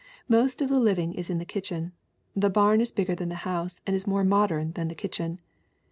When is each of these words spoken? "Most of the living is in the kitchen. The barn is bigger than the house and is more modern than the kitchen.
"Most 0.27 0.63
of 0.63 0.69
the 0.69 0.79
living 0.79 1.13
is 1.13 1.29
in 1.29 1.37
the 1.37 1.45
kitchen. 1.45 1.91
The 2.35 2.49
barn 2.49 2.81
is 2.81 2.91
bigger 2.91 3.13
than 3.13 3.29
the 3.29 3.35
house 3.45 3.83
and 3.85 3.95
is 3.95 4.07
more 4.07 4.23
modern 4.23 4.71
than 4.71 4.87
the 4.87 4.95
kitchen. 4.95 5.39